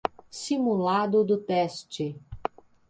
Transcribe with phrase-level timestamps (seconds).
[0.31, 2.19] Simulado do teste